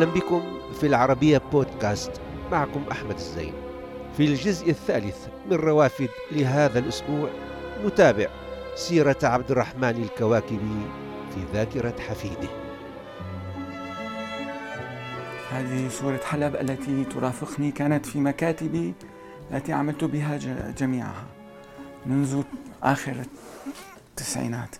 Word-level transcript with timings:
أهلا 0.00 0.12
بكم 0.12 0.42
في 0.80 0.86
العربية 0.86 1.42
بودكاست 1.52 2.12
معكم 2.52 2.84
أحمد 2.90 3.14
الزين. 3.14 3.52
في 4.16 4.24
الجزء 4.24 4.70
الثالث 4.70 5.26
من 5.50 5.56
روافد 5.56 6.08
لهذا 6.32 6.78
الأسبوع 6.78 7.30
نتابع 7.84 8.26
سيرة 8.74 9.16
عبد 9.22 9.50
الرحمن 9.50 10.02
الكواكبي 10.02 10.86
في 11.34 11.40
ذاكرة 11.52 11.94
حفيده. 12.08 12.48
هذه 15.50 15.88
صورة 15.88 16.20
حلب 16.24 16.56
التي 16.56 17.04
ترافقني 17.04 17.70
كانت 17.70 18.06
في 18.06 18.18
مكاتبي 18.18 18.94
التي 19.52 19.72
عملت 19.72 20.04
بها 20.04 20.36
جميعها 20.78 21.24
منذ 22.06 22.42
آخر 22.82 23.16
التسعينات. 24.10 24.76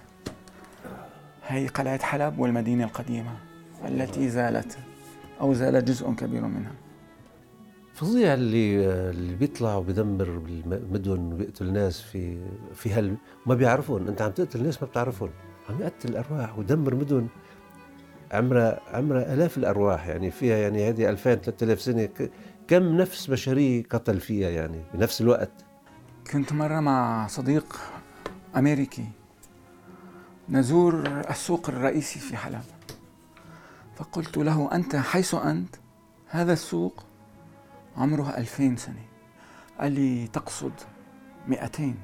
هي 1.47 1.67
قلعة 1.67 2.03
حلب 2.03 2.39
والمدينة 2.39 2.85
القديمة 2.85 3.33
التي 3.89 4.29
زالت 4.29 4.90
أو 5.41 5.55
زال 5.55 5.85
جزء 5.85 6.13
كبير 6.13 6.43
منها. 6.43 6.73
فظيع 7.95 8.35
اللي 8.35 8.87
اللي 9.11 9.35
بيطلع 9.35 9.75
وبيدمر 9.75 10.39
بالمدن 10.39 11.33
وبيقتل 11.33 11.73
ناس 11.73 12.01
في 12.01 12.39
في 12.75 12.93
هال 12.93 13.17
ما 13.47 13.55
بيعرفون. 13.55 14.09
أنت 14.09 14.23
عم 14.23 14.31
تقتل 14.31 14.63
ناس 14.63 14.83
ما 14.83 14.89
بتعرفهم 14.89 15.31
عم 15.71 15.81
يقتل 15.81 16.17
ارواح 16.17 16.59
ودمر 16.59 16.95
مدن. 16.95 17.27
عمرها 18.33 18.81
عمرها 18.93 19.35
آلاف 19.35 19.59
الأرواح 19.59 20.07
يعني 20.07 20.31
فيها 20.31 20.57
يعني 20.57 20.89
هذه 20.89 21.11
2000 21.11 21.35
3000 21.35 21.81
سنة. 21.81 22.09
كم 22.69 22.97
نفس 22.97 23.31
بشريه 23.31 23.83
قتل 23.91 24.21
فيها 24.21 24.51
يعني 24.51 24.83
بنفس 24.95 25.21
الوقت؟ 25.21 25.51
كنت 26.33 26.53
مرة 26.53 26.81
مع 26.81 27.27
صديق 27.27 27.77
أمريكي. 28.57 29.05
نزور 30.49 31.07
السوق 31.31 31.69
الرئيسي 31.69 32.21
في 32.21 32.37
حلب. 32.37 32.63
فقلت 34.01 34.37
له 34.37 34.69
أنت 34.73 34.97
حيث 34.97 35.35
أنت 35.35 35.77
هذا 36.29 36.53
السوق 36.53 37.05
عمره 37.97 38.35
ألفين 38.39 38.77
سنة. 38.77 39.05
قال 39.81 39.93
لي 39.93 40.27
تقصد 40.27 40.73
مئتين. 41.49 41.97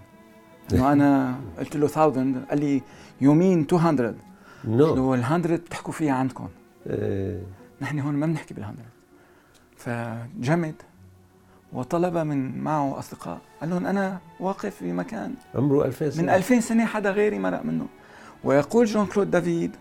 إنه 0.73 0.89
أنا 0.93 1.41
قلت 1.59 1.77
له 1.77 1.87
1000 1.87 1.99
قال 1.99 2.61
لي 2.61 2.83
يو 3.21 3.35
مين 3.35 3.59
200 3.59 4.15
نو 4.65 5.15
ال 5.15 5.21
100 5.21 5.37
بتحكوا 5.57 5.93
فيها 5.93 6.13
عندكم. 6.13 6.49
إيه. 6.87 7.43
نحن 7.81 7.99
هون 7.99 8.15
ما 8.15 8.27
بنحكي 8.27 8.55
بال 8.55 8.65
100 8.65 8.75
فجمد 9.77 10.75
وطلب 11.73 12.17
من 12.17 12.59
معه 12.59 12.99
أصدقاء. 12.99 13.41
قال 13.61 13.71
لهم 13.71 13.87
أنا 13.87 14.21
واقف 14.41 14.75
في 14.75 14.93
مكان 14.93 15.35
عمره 15.55 15.85
2000 15.85 16.11
سنة. 16.11 16.23
من 16.23 16.29
2000 16.29 16.61
سنة 16.61 16.87
حدا 16.87 17.11
غيري 17.11 17.39
مرق 17.39 17.65
منه. 17.65 17.87
ويقول 18.45 18.87
جون 18.87 19.07
كلود 19.07 19.31
دافيد 19.31 19.77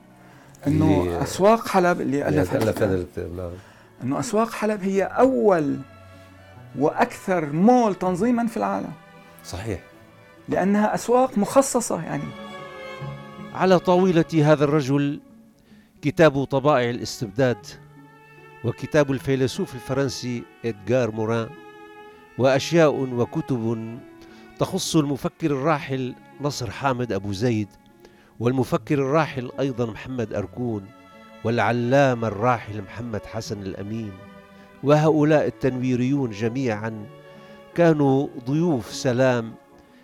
إنه 0.68 1.20
أسواق 1.24 1.68
حلب 1.68 2.02
اللي 2.02 2.28
الف 2.28 2.54
هذا 2.54 2.96
الكتاب 2.96 3.36
نعم 3.36 3.52
إنه 4.04 4.20
أسواق 4.20 4.52
حلب 4.52 4.84
هي 4.84 5.04
أول 5.04 5.80
وأكثر 6.80 7.46
مول 7.54 7.96
تنظيما 7.96 8.48
في 8.48 8.58
العالم. 8.58 8.92
صحيح. 9.46 9.80
لأنها 10.50 10.96
أسواق 10.96 11.38
مخصصة 11.38 12.02
يعني. 12.02 12.24
على 13.54 13.80
طاولة 13.80 14.26
هذا 14.34 14.64
الرجل 14.64 15.20
كتاب 16.02 16.44
طبائع 16.44 16.90
الاستبداد 16.90 17.66
وكتاب 18.64 19.12
الفيلسوف 19.12 19.76
الفرنسي 19.76 20.44
إدغار 20.66 21.12
موران 21.12 21.50
وأشياء 22.38 22.94
وكتب 22.96 23.98
تخص 24.60 24.96
المفكر 24.96 25.52
الراحل 25.52 26.16
نصر 26.42 26.72
حامد 26.72 27.12
أبو 27.12 27.34
زيد 27.34 27.68
والمفكر 28.40 29.00
الراحل 29.00 29.52
أيضا 29.60 29.86
محمد 29.86 30.34
أركون 30.34 30.86
والعلامة 31.44 32.28
الراحل 32.28 32.82
محمد 32.82 33.26
حسن 33.26 33.62
الأمين 33.62 34.12
وهؤلاء 34.84 35.48
التنويريون 35.48 36.30
جميعا 36.30 37.06
كانوا 37.76 38.28
ضيوف 38.46 38.94
سلام 38.94 39.54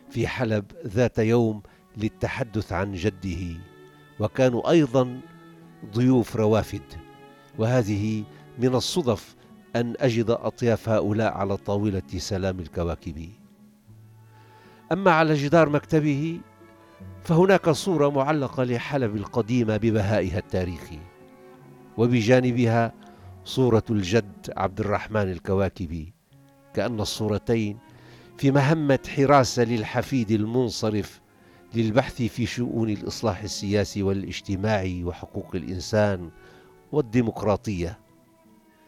في 0.09 0.28
حلب 0.28 0.66
ذات 0.86 1.19
يوم 1.19 1.62
للتحدث 1.97 2.74
عن 2.74 2.94
جده 2.94 3.59
وكانوا 4.19 4.69
أيضا 4.72 5.19
ضيوف 5.94 6.36
روافد. 6.36 6.81
وهذه 7.59 8.24
من 8.59 8.75
الصدف 8.75 9.36
أن 9.75 9.94
أجد 10.00 10.30
أطياف 10.30 10.90
هؤلاء 10.90 11.34
على 11.34 11.58
طاولة 11.58 12.02
سلام 12.18 12.59
الكواكب 12.59 13.30
أما 14.92 15.12
على 15.12 15.34
جدار 15.34 15.69
مكتبه 15.69 16.40
فهناك 17.23 17.69
صورة 17.69 18.09
معلقة 18.09 18.63
لحلب 18.63 19.16
القديمة 19.16 19.78
ببهائها 19.78 20.38
التاريخي 20.38 21.00
وبجانبها 21.97 22.94
صورة 23.45 23.84
الجد 23.89 24.53
عبد 24.57 24.79
الرحمن 24.79 25.31
الكواكبي 25.31 26.13
كأن 26.73 27.00
الصورتين 27.00 27.78
في 28.38 28.51
مهمة 28.51 29.00
حراسة 29.16 29.63
للحفيد 29.63 30.31
المنصرف 30.31 31.22
للبحث 31.75 32.22
في 32.22 32.45
شؤون 32.45 32.89
الإصلاح 32.89 33.44
السياسي 33.44 34.03
والاجتماعي 34.03 35.03
وحقوق 35.03 35.56
الإنسان 35.56 36.29
والديمقراطية. 36.91 38.00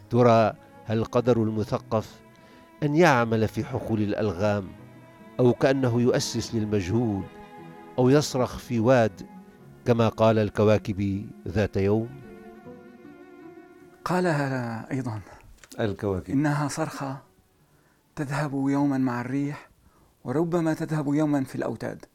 ترى 0.09 0.53
هل 0.85 1.03
قدر 1.03 1.44
المثقف 1.44 2.22
أن 2.84 2.95
يعمل 2.95 3.47
في 3.47 3.66
حقول 3.66 4.01
الألغام 4.01 4.68
أو 5.40 5.53
كأنه 5.53 6.01
يؤسس 6.01 6.56
للمجهول 6.56 7.24
أو 7.98 8.09
يصرخ 8.09 8.58
في 8.58 8.80
واد 8.80 9.22
كما 9.86 10.09
قال 10.09 10.40
الكواكب 10.40 11.26
ذات 11.48 11.78
يوم؟ 11.78 12.09
قالها 14.06 14.92
أيضا. 14.92 15.22
الكواكب. 15.80 16.34
إنها 16.34 16.68
صرخة 16.68 17.18
تذهب 18.16 18.54
يوما 18.54 18.98
مع 18.98 19.22
الريح 19.22 19.70
وربما 20.24 20.74
تذهب 20.74 21.14
يوما 21.14 21.44
في 21.44 21.56
الأوتاد. 21.56 22.06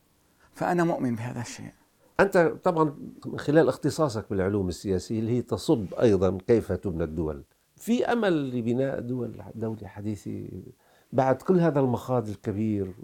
فأنا 0.52 0.84
مؤمن 0.84 1.14
بهذا 1.14 1.40
الشيء. 1.40 1.72
أنت 2.20 2.52
طبعا 2.64 2.94
من 3.26 3.38
خلال 3.38 3.68
اختصاصك 3.68 4.30
بالعلوم 4.30 4.68
السياسية 4.68 5.18
اللي 5.18 5.32
هي 5.36 5.42
تصب 5.42 5.94
أيضا 5.94 6.38
كيف 6.46 6.72
تبنى 6.72 7.04
الدول؟ 7.04 7.44
في 7.76 8.04
أمل 8.04 8.58
لبناء 8.58 9.00
دول 9.00 9.42
دولة 9.54 9.86
حديثة 9.86 10.48
بعد 11.12 11.42
كل 11.42 11.60
هذا 11.60 11.80
المخاض 11.80 12.28
الكبير 12.28 12.94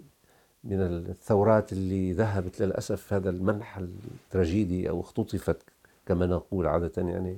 من 0.65 0.81
الثورات 0.81 1.73
اللي 1.73 2.13
ذهبت 2.13 2.61
للأسف 2.61 3.13
هذا 3.13 3.29
المنح 3.29 3.77
التراجيدي 3.77 4.89
أو 4.89 5.01
اختطفت 5.01 5.57
كما 6.05 6.25
نقول 6.25 6.67
عادة 6.67 6.91
يعني. 6.97 7.37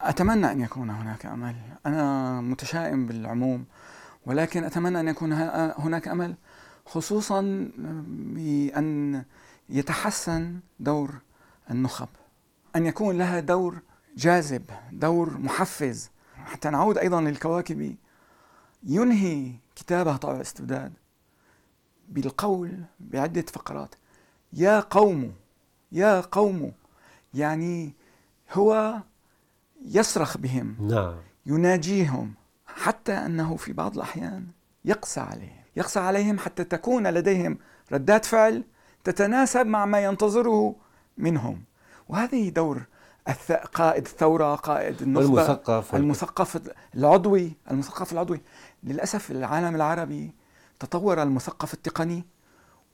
أتمنى 0.00 0.52
أن 0.52 0.60
يكون 0.60 0.90
هناك 0.90 1.26
أمل. 1.26 1.54
أنا 1.86 2.40
متشائم 2.40 3.06
بالعموم 3.06 3.64
ولكن 4.26 4.64
أتمنى 4.64 5.00
أن 5.00 5.08
يكون 5.08 5.32
هناك 5.78 6.08
أمل 6.08 6.34
خصوصا 6.86 7.70
بأن 8.06 9.22
يتحسن 9.68 10.60
دور 10.80 11.14
النخب. 11.70 12.08
أن 12.76 12.86
يكون 12.86 13.18
لها 13.18 13.40
دور 13.40 13.78
جاذب 14.16 14.64
دور 14.92 15.38
محفز. 15.38 16.10
حتى 16.36 16.70
نعود 16.70 16.98
أيضا 16.98 17.20
للكواكب. 17.20 17.96
ينهي 18.86 19.52
كتابة 19.76 20.16
طابع 20.16 20.36
الاستبداد 20.36 20.92
بالقول 22.08 22.84
بعدة 23.00 23.44
فقرات. 23.52 23.94
يا 24.52 24.80
قوم 24.80 25.32
يا 25.92 26.20
قوم 26.20 26.72
يعني 27.34 27.94
هو 28.52 28.94
يصرخ 29.84 30.38
بهم 30.38 30.76
نعم. 30.80 31.14
يناجيهم 31.46 32.34
حتى 32.66 33.12
أنه 33.12 33.56
في 33.56 33.72
بعض 33.72 33.94
الأحيان 33.94 34.46
يقسى 34.84 35.20
عليهم. 35.20 35.64
يقسى 35.76 36.00
عليهم 36.00 36.38
حتى 36.38 36.64
تكون 36.64 37.06
لديهم 37.06 37.58
ردات 37.92 38.24
فعل 38.24 38.64
تتناسب 39.04 39.66
مع 39.66 39.86
ما 39.86 40.04
ينتظره 40.04 40.76
منهم. 41.18 41.64
وهذه 42.08 42.48
دور 42.48 42.82
قائد 43.74 44.04
الثورة 44.04 44.54
قائد 44.54 45.02
النخبة 45.02 45.26
المثقف. 45.26 45.94
المثقف 45.94 46.72
العضوي 46.94 47.52
المثقف 47.70 48.12
العضوي. 48.12 48.40
للأسف 48.82 49.30
العالم 49.30 49.74
العربي 49.74 50.34
تطور 50.80 51.22
المثقف 51.22 51.74
التقني 51.74 52.24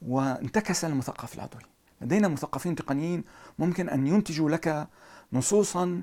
وانتكس 0.02 0.84
المثقف 0.84 1.34
العضوي. 1.34 1.62
لدينا 2.00 2.28
مثقفين 2.28 2.74
تقنيين 2.74 3.24
ممكن 3.58 3.88
أن 3.88 4.06
ينتجوا 4.06 4.50
لك 4.50 4.88
نصوصا 5.32 6.00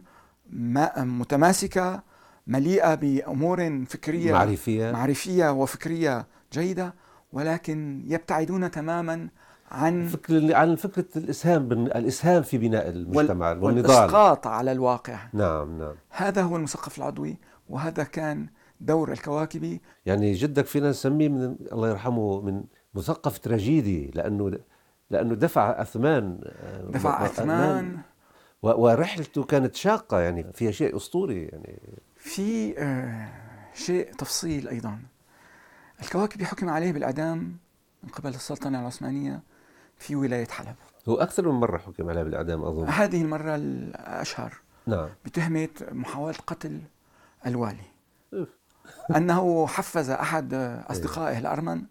متماسكة 0.98 2.02
مليئة 2.48 2.96
بأمور 2.96 3.86
فكرية 3.86 4.34
معرفية. 4.34 4.92
معرفية 4.92 5.52
وفكرية 5.52 6.28
جيدة 6.54 6.94
ولكن 7.34 8.04
يبتعدون 8.08 8.72
تماما 8.72 9.30
عن 9.72 10.08
فكر 10.08 10.56
عن 10.56 10.76
فكرة 10.76 11.06
الإسهام 11.16 11.72
الإسهام 11.72 12.44
في 12.44 12.58
بناء 12.58 12.90
المجتمع 12.90 13.50
وال... 13.50 13.64
والنضال. 13.64 13.96
والإسقاط 13.96 14.48
على 14.48 14.72
الواقع. 14.72 15.20
نعم 15.34 15.80
نعم. 15.80 15.96
هذا 16.10 16.42
هو 16.42 16.56
المثقف 16.56 16.98
العضوي 16.98 17.38
وهذا 17.70 18.04
كان 18.04 18.48
دور 18.80 19.12
الكواكبي 19.12 19.82
يعني 20.06 20.34
جدك 20.34 20.66
فينا 20.66 20.90
نسميه 20.90 21.30
من 21.30 21.56
الله 21.72 21.90
يرحمه 21.90 22.42
من 22.42 22.64
مثقف 22.94 23.38
تراجيدي 23.38 24.12
لأنه 24.16 24.60
لأنه 25.10 25.36
دفع 25.36 25.82
أثمان 25.82 26.40
دفع 26.90 27.26
أثمان. 27.26 27.98
ورحلته 28.62 29.44
كانت 29.44 29.76
شاقة 29.76 30.20
يعني 30.20 30.54
فيها 30.54 30.72
شيء 30.72 30.96
أسطوري 30.96 31.46
يعني. 31.46 31.80
في 32.16 32.80
آه، 32.80 33.30
شيء 33.74 34.14
تفصيل 34.14 34.68
أيضا. 34.68 35.00
الكواكبي 36.02 36.46
حكم 36.46 36.70
عليه 36.70 36.92
بالإعدام 36.92 37.58
من 38.04 38.10
قبل 38.10 38.30
السلطنة 38.30 38.80
العثمانية 38.80 39.42
في 39.98 40.16
ولاية 40.16 40.48
حلب. 40.48 40.76
هو 41.10 41.16
أكثر 41.16 41.52
من 41.52 41.60
مرة 41.60 41.78
حكم 41.78 42.10
عليه 42.10 42.24
بالإعدام 42.24 42.64
أظن. 42.64 42.88
هذه 42.88 43.22
المرة 43.22 43.56
الأشهر. 43.56 44.54
نعم. 44.88 45.10
بتهمة 45.26 45.70
محاولة 45.92 46.38
قتل 46.48 46.82
الوالي. 47.46 47.97
أنه 49.16 49.68
حفز 49.68 50.10
أحد 50.10 50.54
أصدقائه 50.90 51.38
الأرمن 51.40 51.84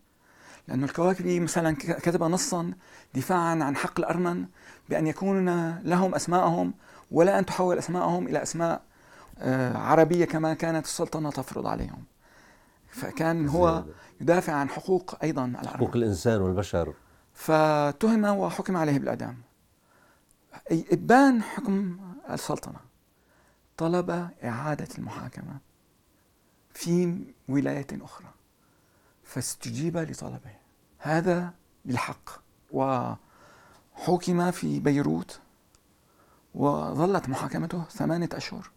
لأن 0.69 0.85
الكواكبي 0.85 1.41
مثلا 1.41 1.77
كتب 1.79 2.23
نصا 2.23 2.73
دفاعا 3.15 3.65
عن 3.65 3.77
حق 3.77 3.99
الأرمن 3.99 4.47
بأن 4.89 5.07
يكون 5.07 5.71
لهم 5.79 6.15
أسماءهم 6.15 6.75
ولا 7.11 7.39
أن 7.39 7.47
تحول 7.47 7.79
أسماءهم 7.79 8.29
إلى 8.29 8.43
أسماء 8.43 8.83
آه، 9.39 9.77
عربية 9.77 10.25
كما 10.25 10.55
كانت 10.55 10.85
السلطنة 10.85 11.31
تفرض 11.31 11.67
عليهم. 11.67 12.05
فكان 12.89 13.49
هو. 13.49 13.85
يدافع 14.21 14.53
عن 14.53 14.69
حقوق 14.69 15.19
أيضا 15.23 15.45
الأرمن. 15.45 15.69
حقوق 15.69 15.97
الإنسان 15.97 16.41
والبشر. 16.41 16.95
فتهم 17.35 18.25
وحكم 18.25 18.77
عليه 18.77 18.99
بالإعدام 18.99 19.37
إبان 20.71 21.43
حكم 21.43 21.99
السلطنة. 22.31 22.79
طلب 23.77 24.31
إعادة 24.45 24.89
المحاكمة. 24.99 25.59
في 26.77 27.25
ولاية 27.49 27.87
أخرى. 27.93 28.29
فاستجيب 29.25 29.97
لطلبه. 29.97 30.57
هذا 30.99 31.55
بالحق. 31.85 32.31
وحكم 32.71 34.51
في 34.51 34.81
بيروت 34.81 35.41
وظلت 36.55 37.29
محاكمته 37.29 37.85
ثمانية 37.85 38.29
أشهر 38.33 38.71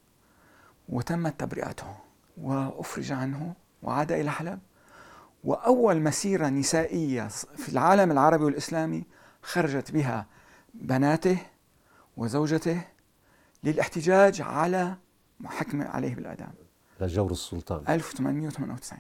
وتمت 0.90 1.40
تبرئته 1.40 1.96
وأفرج 2.38 3.12
عنه 3.12 3.54
وعاد 3.82 4.12
إلى 4.12 4.32
حلب. 4.32 4.60
وأول 5.44 6.02
مسيرة 6.02 6.48
نسائية 6.48 7.28
في 7.28 7.70
العالم 7.70 8.12
العربي 8.12 8.44
والإسلامي 8.44 9.04
خرجت 9.44 9.92
بها 9.92 10.26
بناته 10.74 11.38
وزوجته 12.18 12.82
للاحتجاج 13.64 14.42
على 14.42 14.98
حكم 15.46 15.82
عليه 15.82 16.16
بالإعدام 16.16 16.59
لجور 17.02 17.32
السلطان. 17.32 17.84
1898 17.90 19.00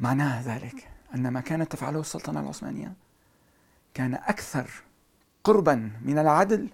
معناها 0.00 0.42
ذلك 0.42 0.88
أن 1.14 1.28
ما 1.28 1.40
كانت 1.40 1.72
تفعله 1.72 2.00
السلطنة 2.00 2.40
العثمانية 2.40 2.92
كان 3.94 4.14
أكثر 4.14 4.70
قربا 5.44 5.90
من 6.04 6.18
العدل 6.18 6.68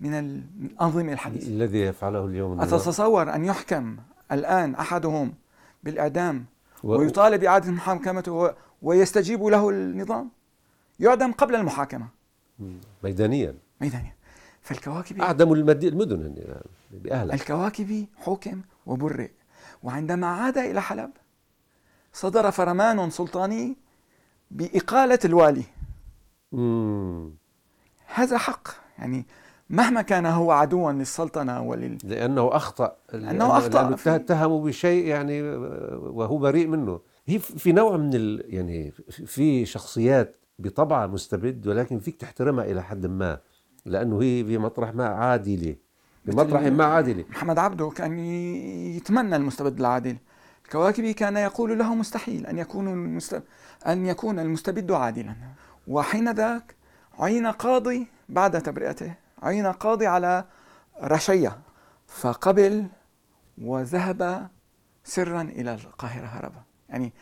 من 0.00 0.14
الأنظمة 0.14 1.12
الحديثة. 1.12 1.46
الذي 1.48 1.80
يفعله 1.80 2.24
اليوم. 2.26 2.60
أتتصور 2.60 3.34
أن 3.34 3.44
يحكم 3.44 3.96
الآن 4.32 4.74
أحدهم 4.74 5.34
بالإعدام 5.84 6.46
و- 6.84 6.96
ويطالب 6.98 7.40
بإعادة 7.40 7.70
محاكمته 7.70 8.32
و- 8.32 8.54
ويستجيب 8.82 9.42
له 9.44 9.70
النظام؟ 9.70 10.30
يعدم 11.00 11.32
قبل 11.32 11.54
المحاكمة. 11.54 12.08
ميدانيا. 13.04 13.54
ميدانيا. 13.80 14.15
فالكواكب 14.66 15.20
أعدموا 15.20 15.56
المد- 15.56 15.84
المدن 15.84 16.22
هن 16.22 16.60
بأهلها 16.90 17.34
الكواكب 17.34 18.06
حكم 18.16 18.60
وبرئ. 18.86 19.30
وعندما 19.82 20.26
عاد 20.26 20.58
إلى 20.58 20.82
حلب 20.82 21.10
صدر 22.12 22.50
فرمان 22.50 23.10
سلطاني 23.10 23.76
بإقالة 24.50 25.18
الوالي. 25.24 25.62
مم. 26.52 27.30
هذا 28.14 28.38
حق. 28.38 28.68
يعني 28.98 29.26
مهما 29.70 30.02
كان 30.02 30.26
هو 30.26 30.50
عدوا 30.50 30.92
للسلطنة 30.92 31.62
ولل 31.62 31.98
لأنه 32.04 32.56
أخطأ. 32.56 32.96
لأنه 33.12 33.58
أخطأ 33.58 33.82
لأنه 33.82 33.96
في- 33.96 34.14
اتهموا 34.16 34.64
بشيء 34.64 35.04
يعني 35.06 35.42
وهو 35.42 36.38
بريء 36.38 36.66
منه. 36.66 37.00
هي 37.26 37.38
في 37.38 37.72
نوع 37.72 37.96
من 37.96 38.10
ال 38.14 38.44
يعني 38.54 38.90
في 39.26 39.66
شخصيات 39.66 40.36
بطبعها 40.58 41.06
مستبد 41.06 41.66
ولكن 41.66 41.98
فيك 41.98 42.16
تحترمها 42.16 42.64
إلى 42.64 42.82
حد 42.82 43.06
ما. 43.06 43.38
لأنه 43.86 44.22
هي 44.22 44.42
بمطرح 44.42 44.94
ما 44.94 45.06
عادلة. 45.06 45.76
بمطرح 46.24 46.62
ما 46.62 46.84
عادلة. 46.84 47.24
محمد 47.30 47.58
عبده 47.58 47.90
كان 47.90 48.18
يتمنى 48.18 49.36
المستبد 49.36 49.80
العادل. 49.80 50.16
الكواكبي 50.64 51.12
كان 51.12 51.36
يقول 51.36 51.78
له 51.78 51.94
مستحيل 51.94 52.46
أن 52.46 52.58
يكون 52.58 52.88
المست... 52.88 53.42
أن 53.86 54.06
يكون 54.06 54.38
المستبد 54.38 54.92
عادلا. 54.92 55.34
وحين 55.88 56.32
ذاك 56.32 56.74
عين 57.18 57.46
قاضي 57.46 58.06
بعد 58.28 58.62
تبرئته 58.62 59.14
عين 59.42 59.66
قاضي 59.66 60.06
على 60.06 60.44
رشية. 61.02 61.58
فقبل 62.06 62.86
وذهب 63.58 64.48
سرا 65.04 65.42
إلى 65.42 65.74
القاهرة 65.74 66.26
هرب 66.26 66.52
يعني 66.88 67.12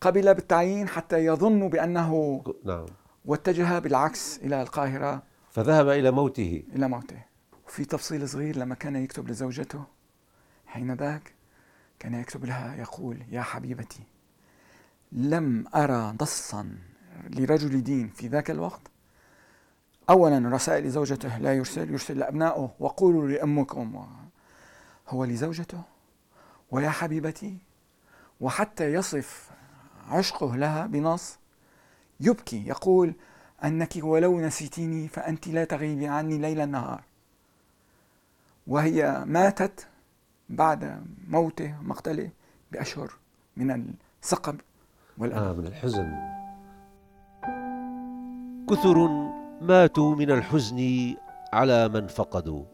قبل 0.00 0.34
بالتعيين 0.34 0.88
حتى 0.88 1.24
يظن 1.24 1.68
بأنه 1.68 2.42
نعم. 2.64 2.86
واتجه 3.24 3.78
بالعكس 3.78 4.38
إلى 4.38 4.62
القاهرة. 4.62 5.27
فذهب 5.50 5.88
إلى 5.88 6.10
موته. 6.10 6.62
إلى 6.74 6.88
موته. 6.88 7.22
وفي 7.66 7.84
تفصيل 7.84 8.28
صغير 8.28 8.56
لما 8.56 8.74
كان 8.74 8.96
يكتب 8.96 9.28
لزوجته 9.28 9.84
حين 10.66 10.94
ذاك 10.94 11.32
كان 11.98 12.14
يكتب 12.14 12.44
لها 12.44 12.76
يقول 12.76 13.22
يا 13.30 13.42
حبيبتي 13.42 14.02
لم 15.12 15.64
أرى 15.74 16.14
نصا 16.22 16.76
لرجل 17.30 17.82
دين 17.84 18.08
في 18.08 18.28
ذاك 18.28 18.50
الوقت. 18.50 18.80
أولا 20.10 20.48
رسائل 20.56 20.90
زوجته 20.90 21.38
لا 21.38 21.54
يرسل 21.54 21.90
يرسل 21.90 22.18
لأبنائه 22.18 22.70
وقولوا 22.80 23.28
لأمكم. 23.28 24.06
هو 25.08 25.24
لزوجته 25.24 25.82
ويا 26.70 26.90
حبيبتي 26.90 27.58
وحتى 28.40 28.92
يصف 28.92 29.50
عشقه 30.08 30.56
لها 30.56 30.86
بنص 30.86 31.38
يبكي 32.20 32.66
يقول 32.66 33.14
أنك 33.64 33.98
ولو 34.02 34.40
نسيتيني 34.40 35.08
فأنت 35.08 35.48
لا 35.48 35.64
تغيبي 35.64 36.06
عني 36.06 36.38
ليل 36.38 36.70
نهار 36.70 37.02
وهي 38.66 39.24
ماتت 39.26 39.86
بعد 40.48 41.06
موته 41.28 41.74
مقتله 41.82 42.30
بأشهر 42.72 43.12
من 43.56 43.94
الثقب 44.22 44.56
والألم. 45.18 45.42
آه 45.42 45.52
من 45.52 45.66
الحزن. 45.66 46.12
كثر 48.70 49.08
ماتوا 49.60 50.14
من 50.14 50.30
الحزن 50.30 51.14
على 51.52 51.88
من 51.88 52.06
فقدوا 52.06 52.64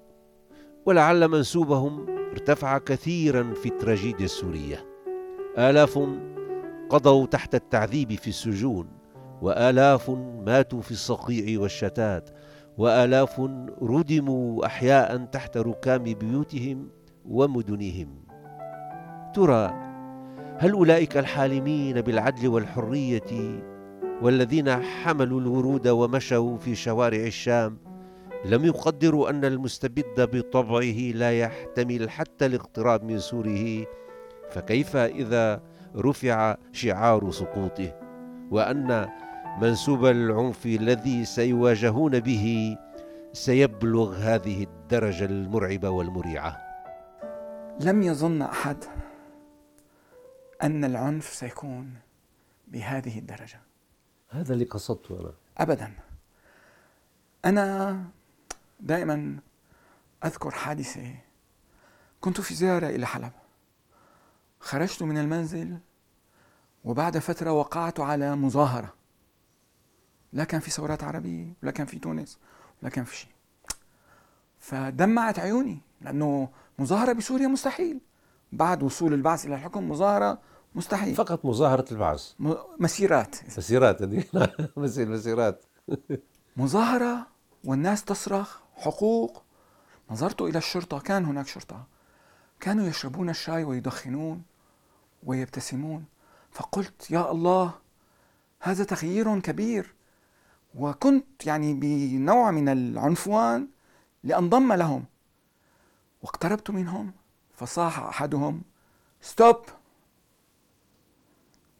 ولعل 0.87 1.29
منسوبهم 1.29 2.07
ارتفع 2.09 2.79
كثيرا 2.79 3.55
في 3.55 3.69
التراجيديا 3.69 4.25
السورية. 4.25 4.85
آلاف 5.59 5.99
قضوا 6.91 7.27
تحت 7.27 7.55
التعذيب 7.55 8.15
في 8.15 8.29
السجون 8.29 8.89
وآلاف 9.43 10.11
ماتوا 10.47 10.81
في 10.81 10.91
الصقيع 10.91 11.61
والشتات 11.61 12.31
وآلاف 12.79 13.41
ردموا 13.83 14.67
أحياء 14.67 15.25
تحت 15.25 15.57
ركام 15.57 16.03
بيوتهم 16.03 16.89
ومدنهم. 17.29 18.09
ترى 19.35 19.75
هل 20.59 20.73
أولئك 20.73 21.17
الحالمين 21.17 22.01
بالعدل 22.01 22.49
والحرية 22.49 23.63
والذين 24.23 24.71
حملوا 24.83 25.41
الورود 25.41 25.89
ومشوا 25.89 26.59
في 26.59 26.75
شوارع 26.75 27.19
الشام؟ 27.19 27.79
لم 28.45 28.65
يقدروا 28.65 29.31
أن 29.31 29.45
المستبد 29.45 30.37
بطبعه 30.37 31.13
لا 31.15 31.39
يحتمل 31.41 32.11
حتى 32.11 32.47
الاقتراب 32.47 33.05
من 33.05 33.19
سوره 33.19 33.87
فكيف 34.51 34.97
إذا 34.97 35.63
رفع 35.97 36.57
شعار 36.73 37.31
سقوطه؟ 37.31 37.93
وأن 38.51 39.09
منسوب 39.59 40.07
العنف 40.07 40.67
الذي 40.67 41.25
سيواجهون 41.25 42.21
به 42.21 42.77
سيبلغ 43.33 44.17
هذه 44.17 44.63
الدرجة 44.65 45.25
المرعبة 45.25 45.91
والمريعة. 45.91 46.61
لم 47.81 48.03
يظن 48.03 48.43
أحد 48.43 48.85
أن 50.63 50.85
العنف 50.85 51.25
سيكون 51.25 51.95
بهذه 52.69 53.19
الدرجة. 53.19 53.61
هذا 54.31 54.55
اللي 54.55 54.65
قصدته 54.65 55.21
أنا. 55.21 55.33
أبدا. 55.59 55.93
أنا 57.45 57.99
دائما 58.81 59.39
أذكر 60.25 60.51
حادثة. 60.51 61.15
كنت 62.21 62.41
في 62.41 62.55
زيارة 62.55 62.87
إلى 62.87 63.07
حلب. 63.07 63.33
خرجت 64.61 65.03
من 65.03 65.19
المنزل 65.19 65.79
وبعد 66.85 67.19
فترة 67.19 67.53
وقعت 67.53 68.01
على 68.01 68.37
مظاهرة. 68.37 69.04
لا 70.35 70.45
كان 70.45 70.61
في 70.61 70.71
ثورات 70.71 71.05
عربية 71.05 71.53
ولا 71.63 71.71
كان 71.73 71.87
في 71.87 71.99
تونس 71.99 72.39
ولا 72.83 72.91
كان 72.91 73.05
في 73.05 73.17
شيء. 73.17 73.31
فدمعت 74.59 75.39
عيوني 75.39 75.79
لأنه 76.01 76.49
مظاهرة 76.79 77.13
بسوريا 77.13 77.47
مستحيل. 77.47 78.01
بعد 78.53 78.83
وصول 78.83 79.13
البعث 79.15 79.47
إلى 79.47 79.55
الحكم 79.55 79.91
مظاهرة 79.91 80.39
مستحيل. 80.75 81.15
فقط 81.15 81.45
مظاهرة 81.45 81.85
البعث. 81.93 82.33
م- 82.39 82.55
مسيرات. 82.79 83.37
مسيرات 83.59 84.03
مسير 84.77 85.09
مسيرات. 85.09 85.65
مظاهرة 86.57 87.27
والناس 87.65 88.05
تصرخ 88.05 88.59
حقوق. 88.75 89.43
نظرت 90.11 90.43
إلى 90.43 90.59
الشرطة 90.59 90.99
كان 91.01 91.25
هناك 91.25 91.47
شرطة. 91.47 91.85
كانوا 92.61 92.87
يشربون 92.87 93.31
الشاي 93.31 93.65
ويدخنون 93.65 94.43
ويبتسمون. 95.23 96.05
فقلت 96.53 97.11
يا 97.11 97.31
الله 97.31 97.73
هذا 98.61 98.85
تغيير 98.85 99.41
كبير. 99.41 99.95
وكنت 100.75 101.47
يعني 101.47 101.75
بنوع 101.75 102.51
من 102.51 102.69
العنفوان 102.69 103.69
لانضم 104.25 104.73
لهم. 104.73 105.05
واقتربت 106.23 106.71
منهم 106.71 107.13
فصاح 107.55 107.99
أحدهم 107.99 108.63
stop 109.21 109.57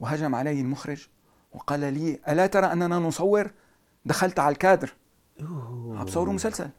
وهجم 0.01 0.35
علي 0.35 0.61
المخرج 0.61 1.09
وقال 1.53 1.81
لي 1.81 2.21
ألا 2.29 2.47
ترى 2.47 2.67
أننا 2.67 2.99
نصور؟ 2.99 3.51
دخلت 4.05 4.39
على 4.39 4.53
الكادر. 4.53 4.95
عم 5.41 6.05
بصوروا 6.05 6.35
مسلسل. 6.35 6.71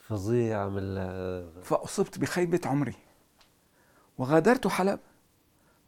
فظيع 0.00 0.68
من 0.68 0.82
فأصبت 1.62 2.18
بخيبة 2.18 2.60
عمري. 2.64 2.94
وغادرت 4.18 4.66
حلب. 4.66 5.00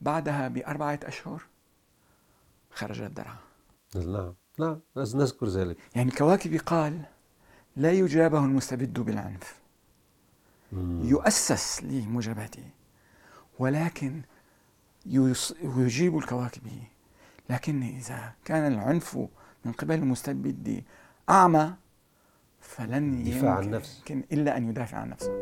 بعدها 0.01 0.49
بأربعة 0.49 1.01
أشهر 1.05 1.43
خرج 2.71 3.01
الدرع. 3.01 3.50
نعم. 3.97 4.35
نعم 4.59 4.81
لازم 4.97 5.19
نذكر 5.19 5.47
ذلك. 5.47 5.77
يعني 5.95 6.11
الكواكبي 6.11 6.59
قال 6.59 7.01
لا 7.77 7.93
يجابه 7.93 8.39
المستبد 8.39 9.01
بالعنف. 9.01 9.61
مم. 10.73 11.01
يؤسس 11.05 11.85
لمجابهته 11.85 12.65
ولكن 13.59 14.23
يجيب 15.07 16.19
الكواكبي 16.19 16.83
لكن 17.51 17.83
إذا 17.83 18.33
كان 18.45 18.73
العنف 18.73 19.19
من 19.65 19.73
قبل 19.73 19.95
المستبد 19.95 20.85
أعمى 21.31 21.75
فلن 22.61 23.25
دفاع 23.25 23.55
عن 23.55 23.71
نفسه. 23.71 24.03
إلا 24.33 24.57
أن 24.57 24.69
يدافع 24.69 24.99
عن 24.99 25.11
نفسه. 25.11 25.33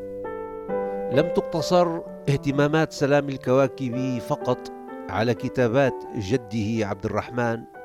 لم 1.12 1.34
تقتصر 1.36 2.00
اهتمامات 2.28 2.92
سلام 2.92 3.28
الكواكب 3.28 4.18
فقط 4.18 4.72
على 5.08 5.34
كتابات 5.34 5.94
جده 6.16 6.86
عبد 6.86 7.04
الرحمن. 7.04 7.77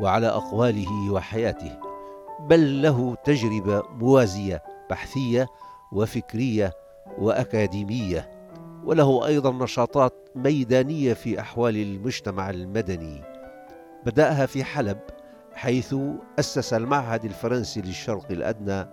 وعلى 0.00 0.26
أقواله 0.26 1.12
وحياته 1.12 1.78
بل 2.40 2.82
له 2.82 3.16
تجربة 3.24 3.82
موازية 3.90 4.62
بحثية 4.90 5.46
وفكرية 5.92 6.72
وأكاديمية 7.18 8.30
وله 8.84 9.26
أيضا 9.26 9.52
نشاطات 9.64 10.28
ميدانية 10.34 11.12
في 11.14 11.40
أحوال 11.40 11.76
المجتمع 11.76 12.50
المدني. 12.50 13.22
بدأها 14.06 14.46
في 14.46 14.64
حلب 14.64 14.98
حيث 15.54 15.94
أسس 16.38 16.72
المعهد 16.74 17.24
الفرنسي 17.24 17.80
للشرق 17.80 18.30
الأدنى 18.30 18.86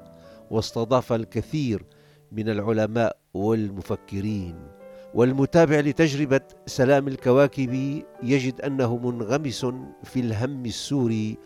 واستضاف 0.51 1.13
الكثير 1.13 1.85
من 2.31 2.49
العلماء 2.49 3.17
والمفكرين. 3.33 4.74
والمتابع 5.15 5.79
لتجربة 5.79 6.41
سلام 6.65 7.07
الكواكب 7.07 8.03
يجد 8.23 8.61
أنه 8.61 8.97
منغمس 8.97 9.65
في 10.03 10.19
الهم 10.19 10.65
السوري 10.65 11.37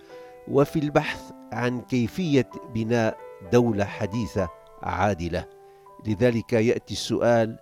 وفي 0.47 0.79
البحث 0.79 1.31
عن 1.51 1.81
كيفية 1.81 2.49
بناء 2.73 3.17
دولة 3.51 3.85
حديثة 3.85 4.49
عادلة. 4.83 5.45
لذلك 6.07 6.53
يأتي 6.53 6.93
السؤال 6.93 7.57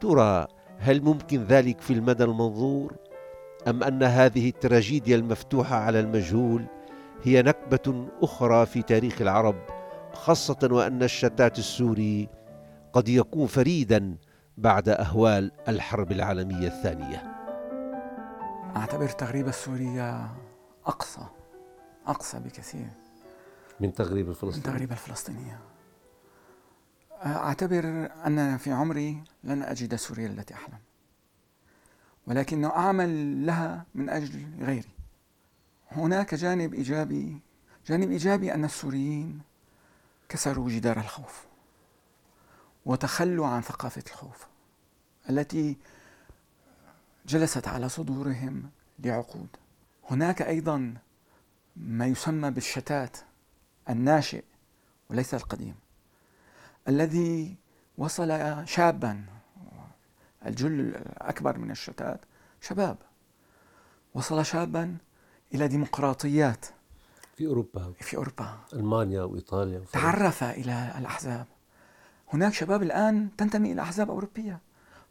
ترى 0.00 0.46
هل 0.78 1.02
ممكن 1.02 1.44
ذلك 1.44 1.80
في 1.80 1.92
المدى 1.92 2.24
المنظور؟ 2.24 2.96
أم 3.68 3.82
أن 3.82 4.02
هذه 4.02 4.48
التراجيديا 4.48 5.16
المفتوحة 5.16 5.76
على 5.76 6.00
المجهول 6.00 6.64
هي 7.22 7.42
نكبة 7.42 8.06
أخرى 8.22 8.66
في 8.66 8.82
تاريخ 8.82 9.20
العرب 9.20 9.56
خاصة 10.12 10.68
وأن 10.70 11.02
الشتات 11.02 11.58
السوري 11.58 12.28
قد 12.92 13.08
يكون 13.08 13.46
فريدا 13.46 14.16
بعد 14.58 14.88
أهوال 14.88 15.52
الحرب 15.68 16.12
العالمية 16.12 16.68
الثانية. 16.68 17.16
أعتبر 18.76 19.04
التغريبة 19.04 19.48
السورية 19.48 20.36
أقصى 20.86 21.26
أقصى 22.06 22.38
بكثير. 22.38 22.88
من 23.80 23.94
تغريب 23.94 24.28
الفلسطينية. 24.28 24.66
من 24.66 24.72
تغريب 24.72 24.92
الفلسطينية. 24.92 25.60
أعتبر 27.26 28.10
أن 28.26 28.56
في 28.56 28.72
عمري 28.72 29.24
لن 29.44 29.62
أجد 29.62 29.94
سوريا 29.94 30.26
التي 30.26 30.54
أحلم 30.54 30.78
ولكن 32.26 32.64
أعمل 32.64 33.46
لها 33.46 33.86
من 33.94 34.10
أجل 34.10 34.46
غيري. 34.60 34.94
هناك 35.92 36.34
جانب 36.34 36.74
إيجابي 36.74 37.40
جانب 37.86 38.10
إيجابي 38.10 38.54
أن 38.54 38.64
السوريين 38.64 39.40
كسروا 40.28 40.68
جدار 40.68 40.96
الخوف. 40.96 41.47
وتخلوا 42.88 43.46
عن 43.46 43.62
ثقافة 43.62 44.02
الخوف 44.06 44.46
التي 45.30 45.76
جلست 47.26 47.68
على 47.68 47.88
صدورهم 47.88 48.70
لعقود. 48.98 49.48
هناك 50.10 50.42
أيضا 50.42 50.94
ما 51.76 52.06
يسمى 52.06 52.50
بالشتات 52.50 53.16
الناشئ 53.90 54.44
وليس 55.10 55.34
القديم 55.34 55.74
الذي 56.88 57.56
وصل 57.98 58.28
شابا 58.66 59.24
الجل 60.46 60.80
الأكبر 60.80 61.58
من 61.58 61.70
الشتات 61.70 62.20
شباب 62.60 62.96
وصل 64.14 64.46
شابا 64.46 64.96
إلى 65.54 65.68
ديمقراطيات 65.68 66.66
في 67.36 67.46
أوروبا. 67.46 67.92
في 68.00 68.16
أوروبا. 68.16 68.58
ألمانيا 68.72 69.22
وإيطاليا 69.22 69.78
وفرنسا. 69.78 70.10
تعرف 70.10 70.44
إلى 70.44 70.94
الأحزاب. 70.98 71.46
هناك 72.32 72.54
شباب 72.54 72.82
الآن 72.82 73.28
تنتمي 73.38 73.72
إلى 73.72 73.82
أحزاب 73.82 74.10
أوروبية. 74.10 74.60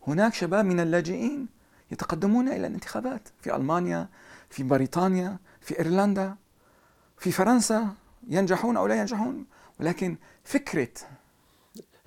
هناك 0.08 0.34
شباب 0.34 0.66
من 0.66 0.80
اللاجئين 0.80 1.48
يتقدمون 1.92 2.48
إلى 2.48 2.68
الانتخابات. 2.68 3.30
في 3.42 3.56
ألمانيا 3.56 4.10
في 4.50 4.64
بريطانيا 4.64 5.38
في 5.62 5.80
إيرلندا 5.80 6.36
في 7.18 7.32
فرنسا 7.32 7.88
ينجحون 8.28 8.78
أو 8.78 8.88
لا 8.88 8.96
ينجحون. 8.96 9.46
ولكن 9.80 10.18
فكرة 10.44 10.90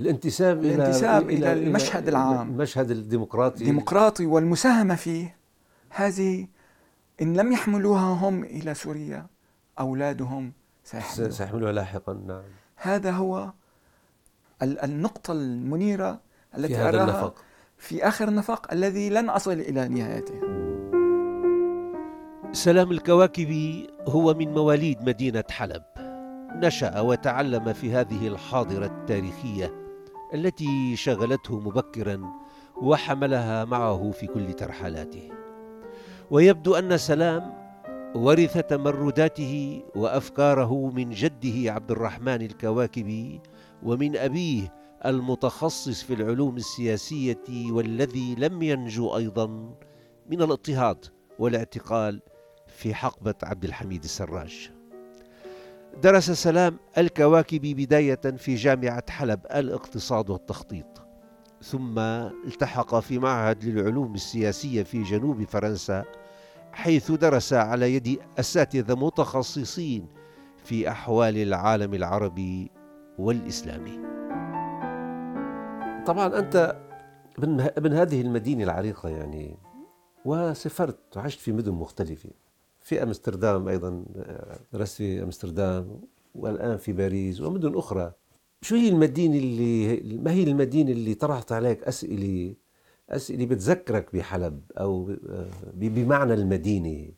الانتساب 0.00 0.58
إلى 0.58 0.74
الانتساب 0.74 1.30
إلى, 1.30 1.52
إلى 1.52 1.52
المشهد 1.52 2.08
العام. 2.08 2.48
المشهد 2.48 2.90
الديمقراطي. 2.90 3.60
الديمقراطي 3.60 4.26
والمساهمة 4.26 4.94
فيه. 4.94 5.36
هذه 5.90 6.48
إن 7.22 7.36
لم 7.36 7.52
يحملوها 7.52 8.00
هم 8.00 8.44
إلى 8.44 8.74
سوريا 8.74 9.26
أولادهم 9.78 10.52
سيحملوها, 10.84 11.30
سيحملوها 11.30 11.72
لاحقا 11.72 12.12
نعم. 12.12 12.42
هذا 12.76 13.10
هو 13.10 13.52
النقطة 14.62 15.32
المنيرة 15.32 16.20
التي 16.58 16.74
في 16.74 16.80
هذا 16.80 17.02
النفق 17.02 17.34
في 17.78 18.08
آخر 18.08 18.28
النفق 18.28 18.72
الذي 18.72 19.10
لن 19.10 19.30
أصل 19.30 19.52
إلى 19.52 19.88
نهايته. 19.88 20.40
سلام 22.52 22.90
الكواكبي 22.90 23.86
هو 24.08 24.34
من 24.34 24.54
مواليد 24.54 25.02
مدينة 25.02 25.44
حلب. 25.50 25.82
نشأ 26.54 27.00
وتعلم 27.00 27.72
في 27.72 27.92
هذه 27.92 28.28
الحاضرة 28.28 28.86
التاريخية 28.86 29.74
التي 30.34 30.96
شغلته 30.96 31.60
مبكرا 31.60 32.22
وحملها 32.82 33.64
معه 33.64 34.10
في 34.10 34.26
كل 34.26 34.52
ترحلاته 34.52 35.28
ويبدو 36.30 36.74
أن 36.74 36.98
سلام 36.98 37.54
ورث 38.14 38.58
تمرداته 38.58 39.82
وأفكاره 39.96 40.90
من 40.94 41.10
جده 41.10 41.72
عبد 41.72 41.90
الرحمن 41.90 42.42
الكواكبي 42.42 43.40
ومن 43.82 44.16
أبيه 44.16 44.72
المتخصص 45.06 46.02
في 46.02 46.14
العلوم 46.14 46.56
السياسية 46.56 47.72
والذي 47.72 48.34
لم 48.34 48.62
ينجو 48.62 49.16
أيضا 49.16 49.46
من 50.30 50.42
الاضطهاد 50.42 51.04
والاعتقال 51.38 52.22
في 52.66 52.94
حقبة 52.94 53.34
عبد 53.42 53.64
الحميد 53.64 54.04
السراج. 54.04 54.70
درس 56.02 56.30
سلام 56.30 56.76
الكواكبي 56.98 57.74
بداية 57.74 58.20
في 58.36 58.54
جامعة 58.54 59.10
حلب 59.10 59.40
الاقتصاد 59.54 60.30
والتخطيط 60.30 60.86
ثم 61.62 61.98
التحق 61.98 63.00
في 63.00 63.18
معهد 63.18 63.64
للعلوم 63.64 64.14
السياسية 64.14 64.82
في 64.82 65.02
جنوب 65.02 65.44
فرنسا 65.44 66.04
حيث 66.72 67.12
درس 67.12 67.52
على 67.52 67.94
يد 67.94 68.18
اساتذه 68.38 68.94
متخصصين 68.94 70.06
في 70.64 70.90
أحوال 70.90 71.36
العالم 71.36 71.94
العربي 71.94 72.70
والإسلامي. 73.20 73.98
طبعا 76.06 76.38
أنت 76.38 76.76
ابن 77.78 77.92
هذه 77.92 78.20
المدينة 78.20 78.64
العريقة 78.64 79.08
يعني 79.08 79.56
وسافرت 80.24 81.16
وعشت 81.16 81.40
في 81.40 81.52
مدن 81.52 81.72
مختلفة. 81.72 82.30
في 82.82 83.02
أمستردام 83.02 83.68
أيضا 83.68 84.04
درست 84.72 84.96
في 84.96 85.22
أمستردام 85.22 86.00
والآن 86.34 86.76
في 86.76 86.92
باريس 86.92 87.40
ومدن 87.40 87.76
أخرى. 87.76 88.12
شو 88.62 88.74
هي 88.74 88.88
المدينة 88.88 89.36
اللي 89.36 90.18
ما 90.18 90.30
هي 90.30 90.42
المدينة 90.42 90.90
اللي 90.90 91.14
طرحت 91.14 91.52
عليك 91.52 91.84
أسئلة 91.84 92.54
أسئلة 93.10 93.46
بتذكرك 93.46 94.16
بحلب 94.16 94.60
أو 94.78 95.16
بمعنى 95.74 96.34
المدينة 96.34 97.08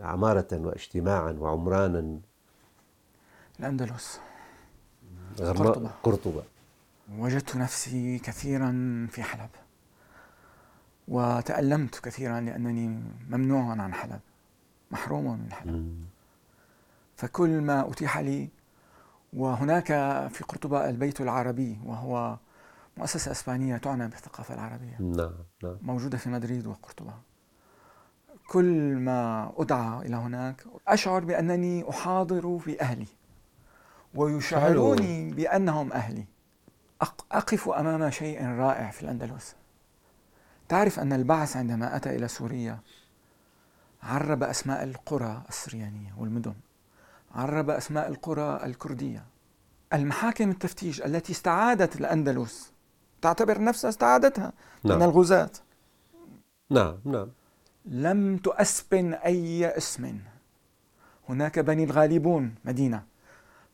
عمارة 0.00 0.48
واجتماعا 0.52 1.32
وعمرانا؟ 1.32 2.20
الأندلس. 3.60 4.20
قرطبة 5.38 5.90
قرطبة 6.02 6.42
وجدت 7.18 7.56
نفسي 7.56 8.18
كثيرا 8.18 8.70
في 9.10 9.22
حلب. 9.22 9.50
وتألمت 11.08 11.98
كثيرا 11.98 12.40
لأنني 12.40 13.02
ممنوع 13.30 13.82
عن 13.82 13.94
حلب. 13.94 14.20
محروم 14.90 15.38
من 15.38 15.52
حلب. 15.52 16.04
فكل 17.16 17.60
ما 17.60 17.90
أتيح 17.90 18.18
لي 18.18 18.48
وهناك 19.32 19.86
في 20.28 20.44
قرطبة 20.48 20.88
البيت 20.90 21.20
العربي 21.20 21.78
وهو 21.84 22.36
مؤسسة 22.96 23.30
إسبانية 23.30 23.76
تعنى 23.76 24.08
بالثقافة 24.08 24.54
العربية. 24.54 24.96
نعم 25.00 25.32
نعم. 25.62 25.76
موجودة 25.82 26.18
في 26.18 26.28
مدريد 26.28 26.66
وقرطبة. 26.66 27.14
كل 28.48 28.96
ما 28.96 29.52
أدعى 29.58 30.06
إلى 30.06 30.16
هناك 30.16 30.64
أشعر 30.88 31.24
بأنني 31.24 31.90
أحاضر 31.90 32.58
في 32.58 32.80
أهلي. 32.80 33.06
ويشعروني 34.16 35.30
بأنهم 35.30 35.92
أهلي. 35.92 36.24
أقف 37.32 37.68
أمام 37.68 38.10
شيء 38.10 38.46
رائع 38.46 38.90
في 38.90 39.02
الأندلس. 39.02 39.54
تعرف 40.68 41.00
أن 41.00 41.12
البعث 41.12 41.56
عندما 41.56 41.96
أتى 41.96 42.16
إلى 42.16 42.28
سوريا 42.28 42.78
عرب 44.02 44.42
أسماء 44.42 44.84
القرى 44.84 45.42
السريانية 45.48 46.14
والمدن. 46.18 46.54
عرب 47.34 47.70
أسماء 47.70 48.08
القرى 48.08 48.60
الكردية. 48.64 49.24
المحاكم 49.92 50.50
التفتيش 50.50 51.02
التي 51.02 51.32
استعادت 51.32 51.96
الأندلس. 51.96 52.72
تعتبر 53.22 53.62
نفسها 53.62 53.88
استعادتها 53.88 54.52
نعم. 54.84 54.98
من 54.98 55.02
الغزاة. 55.02 55.50
نعم 56.70 56.98
نعم. 57.04 57.28
لم 57.84 58.36
تؤسبن 58.36 59.14
أي 59.14 59.76
اسم. 59.76 60.18
هناك 61.28 61.58
بني 61.58 61.84
الغالبون 61.84 62.54
مدينة. 62.64 63.02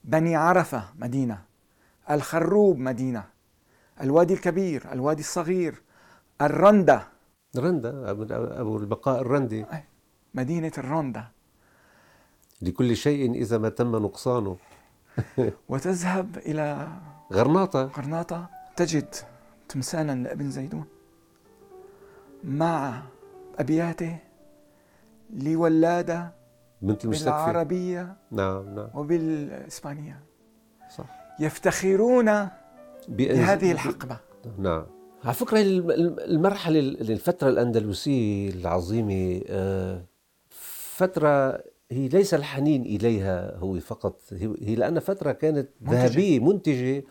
بني 0.05 0.37
عرفة 0.37 0.85
مدينة 0.99 1.39
الخروب 2.11 2.79
مدينة 2.79 3.25
الوادي 4.01 4.35
الكبير 4.35 4.93
الوادي 4.93 5.21
الصغير 5.21 5.83
الرندة. 6.41 7.07
رندة 7.57 8.11
أبو 8.61 8.77
البقاء 8.77 9.21
الرندي. 9.21 9.67
مدينة 10.35 10.73
الرندة. 10.79 11.29
لكل 12.63 12.97
شيء 12.97 13.35
إذا 13.35 13.59
ما 13.59 13.69
تم 13.69 13.97
نقصانه. 13.97 14.57
وتذهب 15.69 16.37
إلى 16.37 16.89
غرناطة. 17.33 17.85
غرناطة. 17.85 18.47
تجد 18.77 19.15
تمثالا 19.69 20.15
لابن 20.15 20.51
زيدون. 20.51 20.85
مع 22.45 23.03
أبياته 23.59 24.19
لولادة 25.31 26.33
بنت 26.83 27.05
المستكفي 27.05 27.47
بالعربية 27.47 28.17
نعم 28.31 28.75
نعم. 28.75 28.89
وبالإسبانية. 28.95 30.21
صح. 30.97 31.35
يفتخرون 31.41 32.49
بهذه 33.09 33.73
الحقبة. 33.73 34.19
نعم. 34.59 34.87
على 35.25 35.35
فكرة 35.35 35.61
المرحلة 36.25 36.79
الفترة 36.79 37.49
الأندلسية 37.49 38.51
العظيمة 38.51 39.41
آه، 39.49 40.05
فترة 40.97 41.65
هي 41.91 42.09
ليس 42.09 42.35
الحنين 42.35 42.83
إليها 42.83 43.57
هو 43.57 43.81
فقط. 43.81 44.21
هي 44.33 44.75
لأنها 44.75 45.01
فترة 45.01 45.33
كانت 45.33 45.69
ذهبية 45.85 46.41
منتجة 46.41 47.05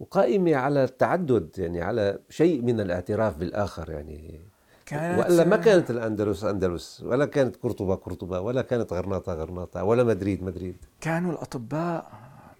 وقائمة 0.00 0.54
على 0.54 0.84
التعدد 0.84 1.58
يعني 1.58 1.82
على 1.82 2.18
شيء 2.30 2.62
من 2.62 2.80
الاعتراف 2.80 3.38
بالآخر 3.38 3.90
يعني 3.90 4.45
كانت 4.86 5.18
والا 5.18 5.44
ما 5.44 5.56
كانت 5.56 5.90
الأندلس 5.90 6.44
أندلس 6.44 7.02
ولا 7.06 7.26
كانت 7.26 7.56
قرطبة 7.56 7.94
قرطبة 7.94 8.40
ولا 8.40 8.62
كانت 8.62 8.92
غرناطة 8.92 9.34
غرناطة 9.34 9.84
ولا 9.84 10.04
مدريد 10.04 10.42
مدريد. 10.42 10.76
كانوا 11.00 11.32
الأطباء 11.32 12.12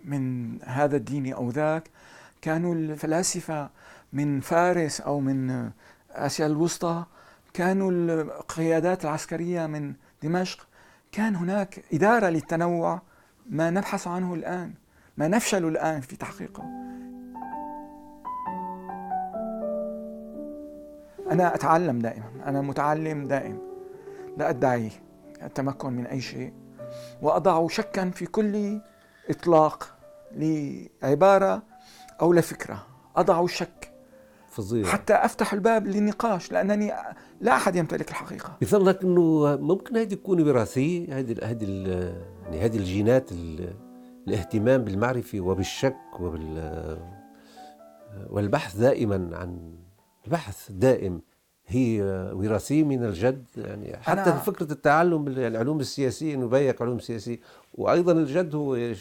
من 0.04 0.56
هذا 0.62 0.96
الدين 0.96 1.32
أو 1.32 1.50
ذاك 1.50 1.90
كانوا 2.42 2.74
الفلاسفة 2.74 3.70
من 4.12 4.40
فارس 4.40 5.00
أو 5.00 5.20
من 5.20 5.70
آسيا 6.10 6.46
الوسطى 6.46 7.04
كانوا 7.54 7.90
القيادات 7.90 9.04
العسكرية 9.04 9.66
من 9.66 9.94
دمشق. 10.22 10.66
كان 11.12 11.36
هناك 11.36 11.84
إدارة 11.92 12.28
للتنوع 12.28 13.02
ما 13.50 13.70
نبحث 13.70 14.06
عنه 14.06 14.34
الآن 14.34 14.72
ما 15.16 15.28
نفشل 15.28 15.68
الآن 15.68 16.00
في 16.00 16.16
تحقيقه. 16.16 16.64
أنا 21.30 21.54
أتعلم 21.54 21.98
دائما. 21.98 22.30
أنا 22.46 22.60
متعلم 22.60 23.24
دائم 23.24 23.58
لا 24.36 24.50
أدعي 24.50 24.90
التمكن 25.42 25.92
من 25.92 26.06
أي 26.06 26.20
شيء. 26.20 26.52
وأضع 27.22 27.68
شكا 27.68 28.10
في 28.10 28.26
كل 28.26 28.80
إطلاق 29.30 29.96
لعبارة 30.32 31.62
أو 32.20 32.32
لفكرة. 32.32 32.86
أضع 33.16 33.44
الشك 33.44 33.92
فظيع. 34.48 34.86
حتى 34.86 35.14
أفتح 35.14 35.52
الباب 35.52 35.86
للنقاش 35.86 36.52
لأنني 36.52 36.92
لا 37.40 37.56
أحد 37.56 37.76
يمتلك 37.76 38.10
الحقيقة. 38.10 38.56
يظل 38.62 38.86
لك 38.86 39.02
أنه 39.02 39.56
ممكن 39.56 39.96
هذه 39.96 40.14
تكون 40.14 40.48
وراثية 40.48 41.18
هذه 41.18 41.36
هذه 41.42 41.64
يعني 42.44 42.60
هذه 42.60 42.76
الجينات 42.76 43.30
الاهتمام 44.26 44.84
بالمعرفة 44.84 45.40
وبالشك 45.40 46.20
وبال 46.20 46.98
والبحث 48.30 48.76
دائما 48.76 49.36
عن 49.36 49.74
البحث 50.26 50.72
دائم 50.72 51.20
هي 51.66 52.02
وراثية 52.32 52.84
من 52.84 53.04
الجد 53.04 53.44
يعني 53.56 53.96
حتى 53.96 54.30
أنا 54.30 54.36
فكرة 54.36 54.72
التعلم 54.72 55.28
العلوم 55.28 55.80
السياسية 55.80 56.34
إنه 56.34 56.46
بيك 56.46 56.82
علوم 56.82 56.98
سياسية. 56.98 57.40
وأيضا 57.74 58.12
الجد 58.12 58.54
هو 58.54 58.92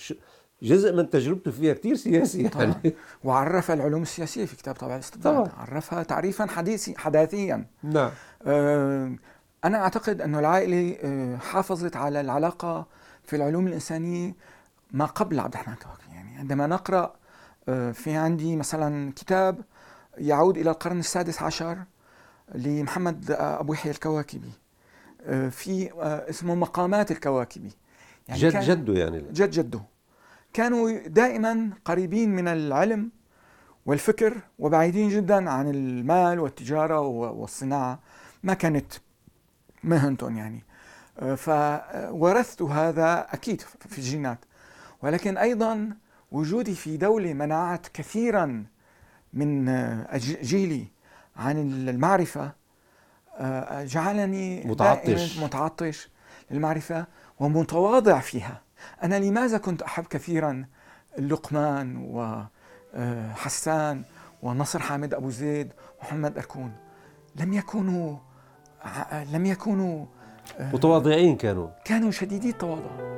جزء 0.61 0.93
من 0.93 1.09
تجربته 1.09 1.51
فيها 1.51 1.73
كثير 1.73 1.95
سياسي 1.95 2.43
يعني. 2.43 2.95
وعرف 3.23 3.71
العلوم 3.71 4.01
السياسية 4.01 4.45
في 4.45 4.55
كتاب 4.55 4.75
طبع 4.75 4.95
الاستبداد. 4.95 5.51
عرفها 5.57 6.03
تعريفا 6.03 6.45
حديثي 6.45 6.95
حداثيا. 6.97 7.65
نعم. 7.83 8.11
آه 8.47 9.15
أنا 9.65 9.77
أعتقد 9.77 10.21
أنه 10.21 10.39
العائلة 10.39 10.97
آه 11.03 11.37
حافظت 11.37 11.95
على 11.95 12.21
العلاقة 12.21 12.87
في 13.23 13.35
العلوم 13.35 13.67
الإنسانية 13.67 14.35
ما 14.91 15.05
قبل 15.05 15.39
عبد 15.39 15.53
الرحمن 15.53 15.75
كواكب. 15.75 16.13
يعني 16.13 16.37
عندما 16.37 16.67
نقرأ 16.67 17.13
آه 17.69 17.91
في 17.91 18.11
عندي 18.11 18.55
مثلا 18.55 19.13
كتاب 19.15 19.61
يعود 20.17 20.57
إلى 20.57 20.69
القرن 20.69 20.99
السادس 20.99 21.41
عشر 21.41 21.77
لمحمد 22.55 23.31
أبو 23.31 23.73
يحيى 23.73 23.91
الكواكبي. 23.91 24.51
آه، 25.21 25.49
في 25.49 25.91
آه، 25.91 26.29
اسمه 26.29 26.55
مقامات 26.55 27.11
الكواكبي. 27.11 27.71
يعني 28.27 28.39
جد 28.39 28.59
جده 28.59 28.93
يعني. 28.93 29.23
جد 29.31 29.51
جده. 29.51 29.81
كانوا 30.53 31.07
دائما 31.07 31.69
قريبين 31.85 32.35
من 32.35 32.47
العلم 32.47 33.11
والفكر 33.85 34.37
وبعيدين 34.59 35.09
جدا 35.09 35.49
عن 35.49 35.69
المال 35.69 36.39
والتجارة 36.39 36.99
والصناعة. 36.99 37.99
ما 38.43 38.53
كانت 38.53 38.93
مهنتهم 39.83 40.37
يعني. 40.37 40.63
آه، 41.19 41.35
فورثت 41.35 42.61
هذا 42.61 43.27
أكيد 43.29 43.61
في 43.61 43.97
الجينات. 43.97 44.39
ولكن 45.01 45.37
أيضا 45.37 45.89
وجودي 46.31 46.75
في 46.75 46.97
دولة 46.97 47.33
منعت 47.33 47.87
كثيرا 47.93 48.65
من 49.35 49.65
جيلي 50.41 50.87
عن 51.37 51.57
المعرفة 51.89 52.51
آه، 53.37 53.83
جعلني 53.83 54.63
متعطش. 54.63 55.39
متعطش 55.39 56.09
للمعرفة 56.51 57.05
ومتواضع 57.39 58.19
فيها. 58.19 58.61
أنا 59.03 59.19
لماذا 59.19 59.57
كنت 59.57 59.81
أحب 59.81 60.03
كثيرا 60.03 60.65
لقمان 61.19 61.97
وحسان 62.93 63.97
آه، 63.97 64.03
ونصر 64.45 64.79
حامد 64.79 65.13
أبو 65.13 65.29
زيد 65.29 65.71
ومحمد 65.99 66.37
أركون؟ 66.37 66.71
لم 67.35 67.53
يكونوا 67.53 68.17
لم 69.31 69.45
يكونوا 69.45 70.05
آه، 70.59 70.71
متواضعين 70.71 71.35
كانوا. 71.37 71.67
كانوا 71.85 72.11
شديدي 72.11 72.49
التواضع. 72.49 73.15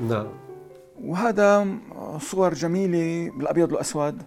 نعم. 0.00 0.28
وهذا 1.04 1.66
صور 2.18 2.54
جميلة 2.54 3.30
بالأبيض 3.36 3.72
والأسود. 3.72 4.22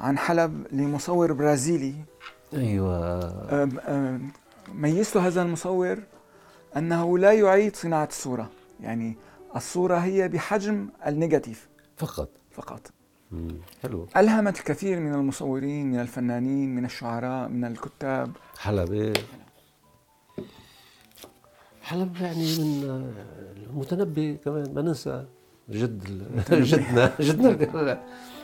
عن 0.00 0.18
حلب 0.18 0.66
لمصور 0.72 1.32
برازيلي. 1.32 1.94
أيوه. 2.54 3.70
ميزت 4.74 5.16
هذا 5.16 5.42
المصور 5.42 5.98
أنه 6.76 7.18
لا 7.18 7.32
يعيد 7.32 7.76
صناعة 7.76 8.08
الصورة. 8.10 8.50
يعني 8.80 9.16
الصورة 9.56 9.96
هي 9.96 10.28
بحجم 10.28 10.88
النيجاتيف. 11.06 11.68
فقط. 11.96 12.28
فقط. 12.50 12.90
حلو. 13.82 14.06
ألهمت 14.16 14.58
الكثير 14.58 15.00
من 15.00 15.14
المصورين 15.14 15.90
من 15.92 16.00
الفنانين 16.00 16.74
من 16.74 16.84
الشعراء 16.84 17.48
من 17.48 17.64
الكتاب. 17.64 18.30
حلب 18.58 18.92
إيه؟ 18.92 19.12
حلب 21.82 22.16
يعني 22.20 22.58
من 22.58 23.12
المتنبي 23.70 24.34
كمان 24.44 24.74
ما 24.74 24.82
ننسى 24.82 25.24
جد 25.70 26.04
جدنا 26.50 27.12
جدنا. 27.20 28.02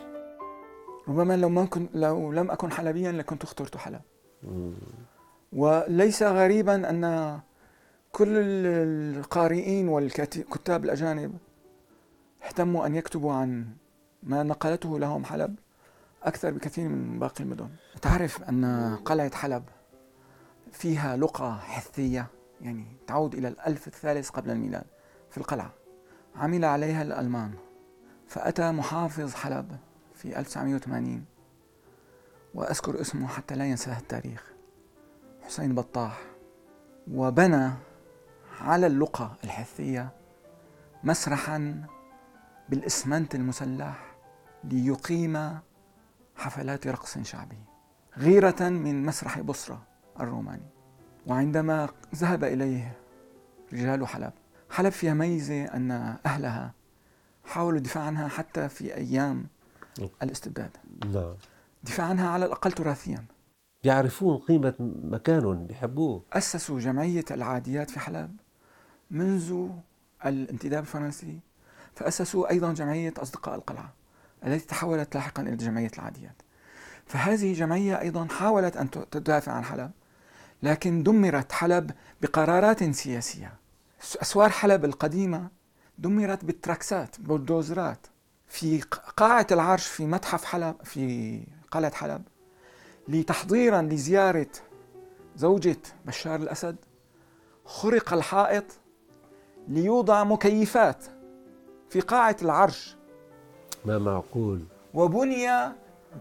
ربما 1.09 1.37
لو 1.37 1.49
ما 1.49 1.65
كنت 1.65 1.91
لو 1.95 2.33
لم 2.33 2.51
أكن 2.51 2.73
حلبيا 2.73 3.13
لكنت 3.13 3.43
اخترت 3.43 3.77
حلب. 3.77 4.01
وليس 5.53 6.23
غريبا 6.23 6.91
أن 6.91 7.41
كل 8.13 8.29
القارئين 8.29 9.89
والكتاب 9.89 10.85
الأجانب 10.85 11.39
اهتموا 12.47 12.87
أن 12.87 12.95
يكتبوا 12.95 13.33
عن 13.33 13.67
ما 14.23 14.43
نقلته 14.43 14.99
لهم 14.99 15.25
حلب 15.25 15.55
أكثر 16.23 16.51
بكثير 16.51 16.89
من 16.89 17.19
باقي 17.19 17.45
المدن. 17.45 17.69
تعرف 18.03 18.43
أن 18.43 18.97
قلعة 19.05 19.35
حلب 19.35 19.65
فيها 20.73 21.17
لقى 21.17 21.59
حثية؟ 21.61 22.27
يعني 22.61 22.85
تعود 23.07 23.35
إلى 23.35 23.49
الألف 23.49 23.87
الثالث 23.87 24.31
قبل 24.31 24.51
الميلاد 24.51 24.85
في 25.31 25.39
القلعة. 25.39 25.73
عمل 26.37 26.65
عليها 26.65 27.03
الألمان. 27.03 27.51
فأتى 28.27 28.71
محافظ 28.71 29.35
حلب. 29.35 29.77
في 30.23 30.39
1980 30.39 31.25
وأذكر 32.55 33.01
اسمه 33.01 33.29
حتى 33.29 33.55
لا 33.55 33.65
ينساه 33.65 33.99
التاريخ 33.99 34.53
حسين 35.43 35.75
بطاح 35.75 36.23
وبنى 37.11 37.71
على 38.61 38.87
اللقى 38.87 39.31
الحثية 39.45 40.11
مسرحا 41.05 41.85
بالإسمنت 42.69 43.35
المسلح 43.35 44.15
ليقيم 44.65 45.59
حفلات 46.37 46.87
رقص 46.87 47.19
شعبي 47.19 47.59
غيرة 48.17 48.69
من 48.69 49.07
مسرح 49.07 49.41
بصرة 49.41 49.83
الروماني. 50.21 50.67
وعندما 51.27 51.89
ذهب 52.15 52.45
إليه 52.45 52.97
رجال 53.73 54.07
حلب 54.07 54.33
حلب 54.71 54.93
فيها 54.93 55.15
ميزة 55.15 55.65
أن 55.65 56.17
أهلها 56.27 56.75
حاولوا 57.45 57.79
الدفاع 57.79 58.05
عنها 58.05 58.29
حتى 58.29 58.69
في 58.69 58.95
أيام 58.95 59.47
الاستبداد. 60.23 60.71
نعم. 61.15 61.35
دفاع 61.83 62.07
عنها 62.07 62.29
على 62.29 62.45
الأقل 62.45 62.73
تراثيا. 62.73 63.25
يعرفون 63.85 64.39
قيمة 64.39 64.75
مكانهم 65.05 65.67
بيحبوه 65.67 66.23
أسسوا 66.33 66.81
جمعية 66.81 67.25
العاديات 67.31 67.91
في 67.91 68.01
حلب 68.01 68.37
منذ 69.11 69.69
الانتداب 70.27 70.83
الفرنسي 70.83 71.39
فأسسوا 71.95 72.51
أيضا 72.51 72.73
جمعية 72.73 73.15
أصدقاء 73.19 73.55
القلعة 73.55 73.93
التي 74.47 74.67
تحولت 74.67 75.15
لاحقا 75.15 75.43
إلى 75.43 75.57
جمعية 75.57 75.91
العاديات. 75.95 76.43
فهذه 77.07 77.55
جمعية 77.55 78.01
أيضا 78.01 78.27
حاولت 78.27 78.77
أن 78.77 78.91
تدافع 78.91 79.53
عن 79.53 79.65
حلب 79.65 79.91
لكن 80.63 81.03
دمرت 81.03 81.53
حلب 81.53 81.91
بقرارات 82.23 82.85
سياسية. 82.85 83.55
أسوار 84.23 84.51
حلب 84.51 84.85
القديمة 84.85 85.49
دمرت 85.99 86.45
بالتراكسات 86.45 87.21
بولدوزرات. 87.21 88.07
في 88.51 88.81
قاعة 89.17 89.47
العرش 89.53 89.87
في 89.87 90.07
متحف 90.07 90.45
حلب 90.45 90.77
في 90.85 91.43
قلعة 91.71 91.95
حلب 91.95 92.23
لتحضيرا 93.09 93.83
لزيارة 93.83 94.51
زوجة 95.37 95.77
بشار 96.07 96.41
الأسد 96.41 96.77
خرق 97.65 98.13
الحائط 98.13 98.65
ليوضع 99.69 100.25
مكيفات 100.25 101.05
في 101.91 102.01
قاعة 102.01 102.37
العرش. 102.43 102.97
ما 103.85 103.99
معقول. 103.99 104.65
وبني 104.95 105.49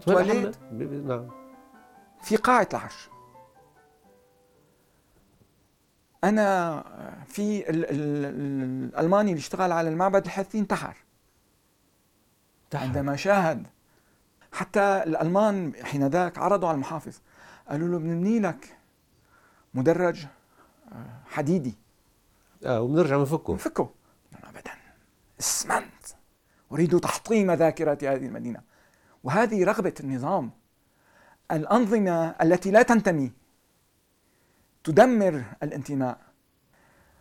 تواليت 0.06 0.56
نعم. 1.08 1.28
في 2.22 2.36
قاعة 2.36 2.68
العرش. 2.74 3.10
أنا 6.24 6.84
في 7.28 7.70
ال 7.70 7.86
ال 7.86 8.26
الألماني 8.96 9.32
اللي 9.32 9.39
اشتغل 9.39 9.72
على 9.72 9.89
المعبد 9.89 10.26
الحثي 10.26 10.60
انتحر. 10.60 10.98
عندما 12.75 13.15
شاهد 13.15 13.67
حتى 14.51 15.03
الألمان 15.03 15.73
حين 15.84 16.08
ذاك 16.08 16.38
عرضوا 16.38 16.67
على 16.67 16.75
المحافظ 16.75 17.19
قالوا 17.69 17.88
له 17.88 17.97
بنبني 17.97 18.39
لك 18.39 18.77
مدرج 19.73 20.25
آه، 20.91 21.21
حديدي. 21.25 21.77
آه 22.65 22.82
وبنرجع 22.82 23.17
بنفكه 23.17 23.53
نفكه 23.53 23.89
ابدا. 24.43 24.71
اسمنت. 25.39 26.05
أريد 26.71 26.99
تحطيم 26.99 27.51
ذاكره 27.51 27.97
هذه 28.01 28.25
المدينة. 28.25 28.62
وهذه 29.23 29.63
رغبة 29.63 29.93
النظام. 29.99 30.51
الأنظمة 31.51 32.36
التي 32.41 32.71
لا 32.71 32.82
تنتمي 32.82 33.32
تدمر 34.84 35.43
الانتماء. 35.63 36.17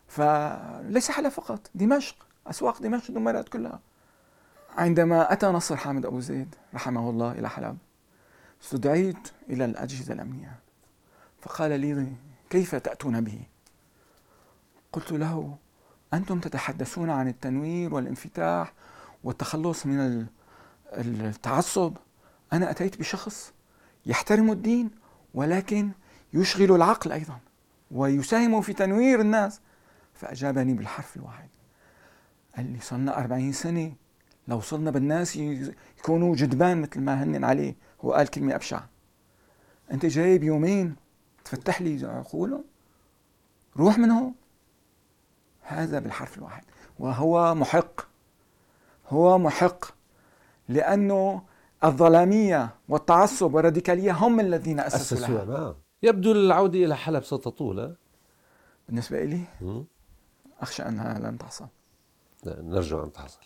فليس 0.08 1.10
حلب 1.10 1.28
فقط. 1.28 1.70
دمشق 1.74 2.26
أسواق 2.46 2.82
دمشق 2.82 3.14
دمرت 3.14 3.48
كلها. 3.48 3.80
عندما 4.76 5.32
أتى 5.32 5.46
نصر 5.46 5.76
حامد 5.76 6.06
أبو 6.06 6.20
زيد 6.20 6.54
رحمه 6.74 7.10
الله 7.10 7.32
إلى 7.32 7.48
حلب 7.50 7.78
استدعيت 8.62 9.28
إلى 9.50 9.64
الأجهزة 9.64 10.14
الأمنية. 10.14 10.58
فقال 11.40 11.80
لي 11.80 12.12
كيف 12.50 12.74
تأتون 12.74 13.20
به؟ 13.20 13.40
قلت 14.92 15.12
له 15.12 15.56
أنتم 16.14 16.40
تتحدثون 16.40 17.10
عن 17.10 17.28
التنوير 17.28 17.94
والانفتاح 17.94 18.72
والتخلص 19.24 19.86
من 19.86 20.26
التعصب. 20.92 21.96
أنا 22.52 22.70
أتيت 22.70 22.98
بشخص 22.98 23.52
يحترم 24.06 24.50
الدين 24.50 24.90
ولكن 25.34 25.90
يشغل 26.32 26.74
العقل 26.74 27.12
أيضا 27.12 27.38
ويساهم 27.90 28.60
في 28.60 28.72
تنوير 28.72 29.20
الناس. 29.20 29.60
فأجابني 30.14 30.74
بالحرف 30.74 31.16
الواحد. 31.16 31.48
قال 32.56 32.72
لي 32.72 32.80
صرنا 32.80 33.18
أربعين 33.18 33.52
سنة 33.52 33.92
لو 34.48 34.60
صرنا 34.60 34.90
بالناس 34.90 35.36
يكونوا 35.98 36.36
جدبان 36.36 36.82
مثل 36.82 37.00
ما 37.00 37.22
هن 37.22 37.44
عليه 37.44 37.76
هو 38.00 38.12
قال 38.12 38.28
كلمة 38.28 38.54
أبشع. 38.54 38.80
أنت 39.92 40.06
جايب 40.06 40.44
يومين 40.44 40.96
تفتح 41.44 41.82
لي 41.82 42.06
عقولهم 42.06 42.64
روح 43.76 43.98
من 43.98 44.10
هون. 44.10 44.34
هذا 45.60 45.98
بالحرف 45.98 46.38
الواحد. 46.38 46.64
وهو 46.98 47.54
محق. 47.54 48.00
هو 49.08 49.38
محق. 49.38 49.84
لأنه 50.68 51.42
الظلامية 51.84 52.74
والتعصب 52.88 53.54
والراديكالية 53.54 54.12
هم 54.12 54.40
الذين 54.40 54.80
أسسوا, 54.80 55.18
أسسوا 55.18 55.34
لها 55.34 55.44
نعم 55.44 55.74
يبدو 56.02 56.32
العودة 56.32 56.78
إلى 56.78 56.96
حلب 56.96 57.24
ستطول 57.24 57.96
بالنسبة 58.88 59.24
لي 59.24 59.44
أخشى 60.60 60.82
أنها 60.82 61.18
لن 61.18 61.38
تحصل. 61.38 61.66
نرجو 62.46 63.04
أن 63.04 63.12
تحصل. 63.12 63.40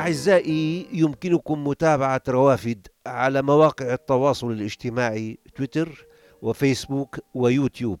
أعزائي 0.00 0.86
يمكنكم 0.92 1.66
متابعة 1.66 2.22
روافد 2.28 2.86
على 3.06 3.42
مواقع 3.42 3.92
التواصل 3.92 4.52
الاجتماعي 4.52 5.38
تويتر 5.56 6.06
وفيسبوك 6.42 7.18
ويوتيوب. 7.34 8.00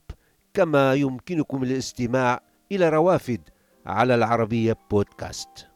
كما 0.54 0.94
يمكنكم 0.94 1.62
الاستماع 1.62 2.40
إلى 2.72 2.88
روافد 2.88 3.40
على 3.86 4.14
العربية 4.14 4.76
بودكاست. 4.90 5.73